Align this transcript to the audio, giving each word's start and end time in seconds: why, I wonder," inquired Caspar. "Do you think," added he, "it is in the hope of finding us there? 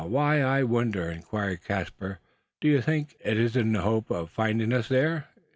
why, 0.09 0.41
I 0.41 0.63
wonder," 0.63 1.11
inquired 1.11 1.63
Caspar. 1.63 2.17
"Do 2.59 2.67
you 2.67 2.81
think," 2.81 3.17
added 3.23 3.37
he, 3.37 3.43
"it 3.43 3.45
is 3.45 3.55
in 3.55 3.71
the 3.73 3.81
hope 3.81 4.09
of 4.09 4.31
finding 4.31 4.73
us 4.73 4.87
there? 4.87 5.27